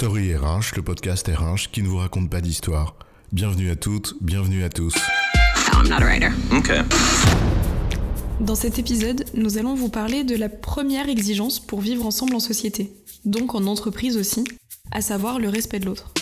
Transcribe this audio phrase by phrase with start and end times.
[0.00, 2.96] Story RH, le podcast RH qui ne vous raconte pas d'histoire.
[3.32, 4.94] Bienvenue à toutes, bienvenue à tous.
[5.74, 6.30] I'm not a writer.
[6.50, 6.80] Okay.
[8.40, 12.40] Dans cet épisode, nous allons vous parler de la première exigence pour vivre ensemble en
[12.40, 12.94] société,
[13.26, 14.42] donc en entreprise aussi,
[14.90, 16.14] à savoir le respect de l'autre.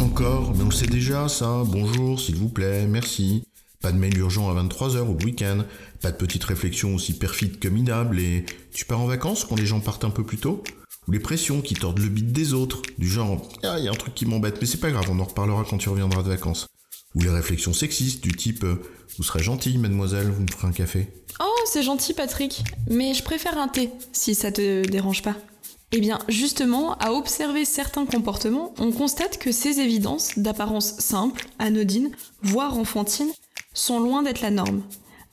[0.00, 1.62] Encore, mais on le sait déjà ça.
[1.68, 3.44] Bonjour, s'il vous plaît, merci.
[3.80, 5.58] Pas de mail urgent à 23h ou le week-end.
[6.00, 9.66] Pas de petite réflexion aussi perfide que minable et tu pars en vacances quand les
[9.66, 10.64] gens partent un peu plus tôt?
[11.08, 13.90] Ou les pressions qui tordent le bit des autres, du genre Ah, il y a
[13.90, 16.28] un truc qui m'embête, mais c'est pas grave, on en reparlera quand tu reviendras de
[16.28, 16.66] vacances.
[17.14, 18.64] Ou les réflexions sexistes du type
[19.16, 21.08] Vous serez gentille, mademoiselle, vous me ferez un café.
[21.40, 25.36] Oh, c'est gentil Patrick, mais je préfère un thé, si ça te dérange pas.
[25.94, 32.12] Eh bien, justement, à observer certains comportements, on constate que ces évidences, d'apparence simple, anodine,
[32.42, 33.30] voire enfantine,
[33.74, 34.82] sont loin d'être la norme.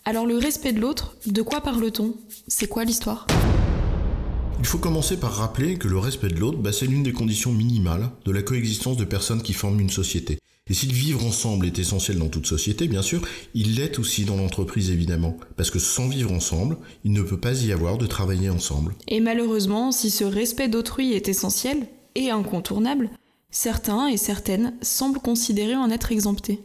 [0.04, 2.14] Alors le respect de l'autre, de quoi parle-t-on?
[2.48, 3.26] C'est quoi l'histoire?
[4.60, 7.54] Il faut commencer par rappeler que le respect de l'autre, bah, c'est l'une des conditions
[7.54, 10.38] minimales de la coexistence de personnes qui forment une société.
[10.70, 13.22] Et si le vivre ensemble est essentiel dans toute société, bien sûr,
[13.56, 15.38] il l'est aussi dans l'entreprise évidemment.
[15.56, 18.94] Parce que sans vivre ensemble, il ne peut pas y avoir de travailler ensemble.
[19.08, 23.10] Et malheureusement, si ce respect d'autrui est essentiel et incontournable,
[23.50, 26.60] certains et certaines semblent considérer en être exemptés.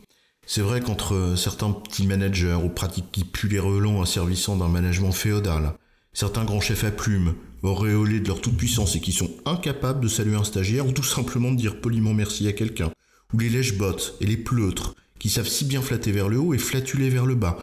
[0.46, 5.12] C'est vrai qu'entre certains petits managers ou pratiques qui puent les relents asservissant d'un management
[5.12, 5.74] féodal,
[6.14, 10.36] certains grands chefs à plumes, auréolés de leur toute-puissance et qui sont incapables de saluer
[10.36, 12.90] un stagiaire ou tout simplement de dire poliment merci à quelqu'un,
[13.32, 16.58] ou les lèche-bottes et les pleutres, qui savent si bien flatter vers le haut et
[16.58, 17.58] flatuler vers le bas,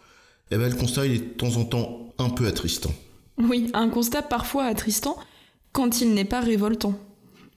[0.51, 2.93] eh ben le constat il est de temps en temps un peu attristant.
[3.37, 5.17] Oui, un constat parfois attristant
[5.71, 6.99] quand il n'est pas révoltant.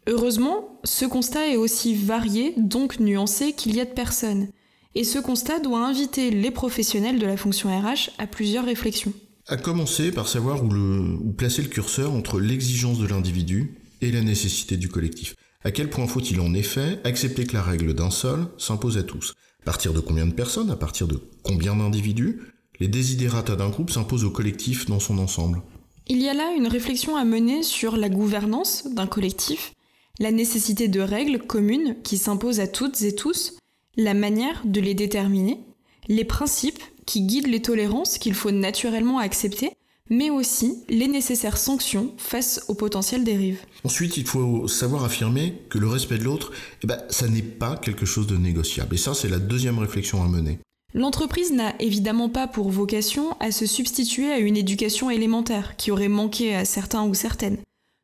[0.06, 4.48] Heureusement, ce constat est aussi varié, donc nuancé, qu'il y a de personnes.
[4.94, 9.12] Et ce constat doit inviter les professionnels de la fonction RH à plusieurs réflexions.
[9.46, 14.78] À commencer par savoir où, placer le curseur entre l'exigence de l'individu et la nécessité
[14.78, 15.34] du collectif.
[15.62, 19.34] À quel point faut-il en effet accepter que la règle d'un seul s'impose à tous?
[19.60, 20.70] À partir de combien de personnes?
[20.70, 22.40] À partir de combien d'individus?
[22.80, 25.60] Les désidérata d'un groupe s'imposent au collectif dans son ensemble.
[26.06, 29.74] Il y a là une réflexion à mener sur la gouvernance d'un collectif,
[30.20, 33.58] la nécessité de règles communes qui s'imposent à toutes et tous,
[33.96, 35.60] la manière de les déterminer,
[36.08, 39.72] les principes qui guident les tolérances qu'il faut naturellement accepter,
[40.10, 43.60] mais aussi les nécessaires sanctions face aux potentielles dérives.
[43.84, 47.76] Ensuite, il faut savoir affirmer que le respect de l'autre, eh ben, ça n'est pas
[47.76, 48.94] quelque chose de négociable.
[48.94, 50.58] Et ça, c'est la deuxième réflexion à mener.
[50.92, 56.08] L'entreprise n'a évidemment pas pour vocation à se substituer à une éducation élémentaire qui aurait
[56.08, 57.58] manqué à certains ou certaines,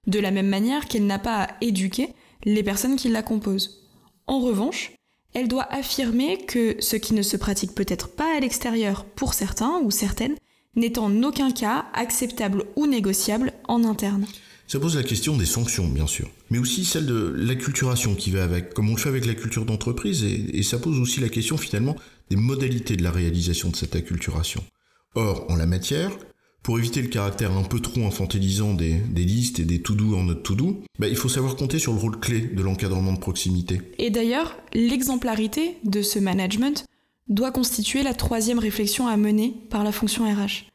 [0.09, 2.09] de la même manière qu'elle n'a pas à éduquer
[2.45, 3.87] les personnes qui la composent.
[4.27, 4.93] En revanche,
[5.35, 9.81] elle doit affirmer que ce qui ne se pratique peut-être pas à l'extérieur pour certains
[9.83, 10.37] ou certaines
[10.77, 14.27] n'est en aucun cas acceptable ou négociable en interne.
[14.67, 18.45] Ça pose la question des sanctions, bien sûr, mais aussi celle de l'acculturation qui va
[18.45, 21.57] avec, comme on le fait avec la culture d'entreprise, et, ça pose aussi la question
[21.57, 21.97] finalement
[22.31, 24.63] des modalités de la réalisation de cette acculturation.
[25.17, 26.13] Or, en la matière,
[26.63, 30.25] pour éviter le caractère un peu trop infantilisant des, des listes et des to-do en
[30.25, 33.81] note to-do, bah, il faut savoir compter sur le rôle clé de l'encadrement de proximité.
[33.99, 36.85] Et d'ailleurs, l'exemplarité de ce management
[37.29, 40.67] doit constituer la troisième réflexion à mener par la fonction RH.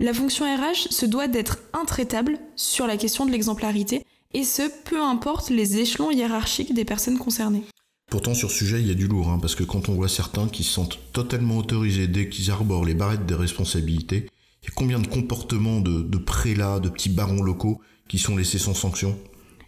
[0.00, 5.00] La fonction RH se doit d'être intraitable sur la question de l'exemplarité, et ce, peu
[5.00, 7.64] importe les échelons hiérarchiques des personnes concernées.
[8.10, 10.08] Pourtant, sur ce sujet, il y a du lourd, hein, parce que quand on voit
[10.08, 14.37] certains qui se sentent totalement autorisés dès qu'ils arborent les barrettes des responsabilités, il
[14.68, 18.58] y a combien de comportements de, de prélats, de petits barons locaux qui sont laissés
[18.58, 19.18] sans sanction?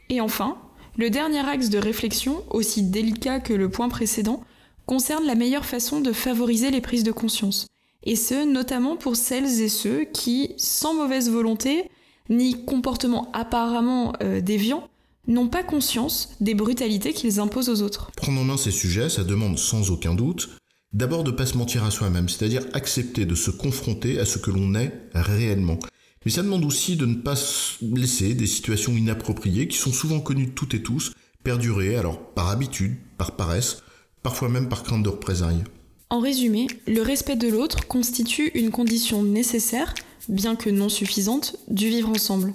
[0.08, 0.56] Et enfin,
[0.96, 4.42] le dernier axe de réflexion, aussi délicat que le point précédent,
[4.86, 7.66] concerne la meilleure façon de favoriser les prises de conscience.
[8.02, 11.90] Et ce, notamment pour celles et ceux qui, sans mauvaise volonté,
[12.28, 14.88] ni comportement apparemment euh, déviant,
[15.26, 18.10] n'ont pas conscience des brutalités qu'ils imposent aux autres.
[18.16, 20.50] Prendre en main ces sujets, ça demande sans aucun doute
[20.92, 24.38] d'abord de ne pas se mentir à soi-même, c'est-à-dire accepter de se confronter à ce
[24.38, 25.78] que l'on est réellement.
[26.24, 27.34] Mais ça demande aussi de ne pas
[27.80, 31.12] laisser des situations inappropriées qui sont souvent connues de toutes et tous
[31.42, 33.82] perdurer, alors par habitude, par paresse,
[34.22, 35.64] parfois même par crainte de représailles.
[36.10, 39.94] En résumé, le respect de l'autre constitue une condition nécessaire,
[40.28, 42.52] bien que non suffisante, du vivre ensemble.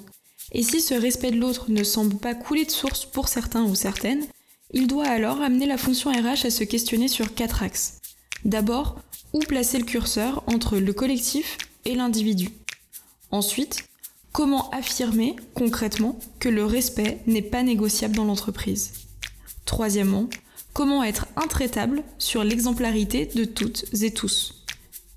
[0.51, 3.73] Et si ce respect de l'autre ne semble pas couler de source pour certains ou
[3.73, 4.25] certaines,
[4.71, 8.01] il doit alors amener la fonction RH à se questionner sur quatre axes.
[8.45, 8.99] D'abord,
[9.33, 12.49] où placer le curseur entre le collectif et l'individu?
[13.31, 13.85] Ensuite,
[14.31, 18.93] comment affirmer concrètement que le respect n'est pas négociable dans l'entreprise?
[19.65, 20.29] Troisièmement,
[20.73, 24.63] comment être intraitable sur l'exemplarité de toutes et tous?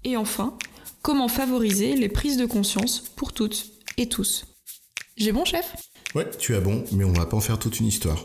[0.05, 0.57] Et enfin,
[1.03, 3.67] comment favoriser les prises de conscience pour toutes
[3.99, 4.47] et tous?
[5.19, 5.77] J'ai bon chef?
[6.15, 8.25] Ouais, tu as bon, mais on va pas en faire toute une histoire.